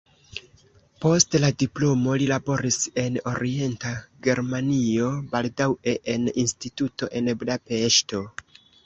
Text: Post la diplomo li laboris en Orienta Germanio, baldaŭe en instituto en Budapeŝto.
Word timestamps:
Post 1.03 1.35
la 1.41 1.49
diplomo 1.63 2.15
li 2.21 2.29
laboris 2.31 2.77
en 3.01 3.19
Orienta 3.31 3.91
Germanio, 4.29 5.11
baldaŭe 5.35 5.95
en 6.15 6.27
instituto 6.45 7.11
en 7.21 7.31
Budapeŝto. 7.45 8.25